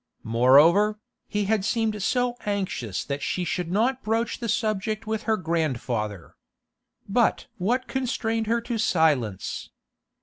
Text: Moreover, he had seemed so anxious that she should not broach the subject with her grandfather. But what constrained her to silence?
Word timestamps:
Moreover, 0.23 0.97
he 1.27 1.43
had 1.45 1.63
seemed 1.63 2.01
so 2.01 2.33
anxious 2.47 3.03
that 3.05 3.21
she 3.21 3.43
should 3.43 3.71
not 3.71 4.01
broach 4.01 4.39
the 4.39 4.49
subject 4.49 5.05
with 5.05 5.21
her 5.29 5.37
grandfather. 5.37 6.35
But 7.07 7.45
what 7.59 7.87
constrained 7.87 8.47
her 8.47 8.61
to 8.61 8.79
silence? 8.79 9.69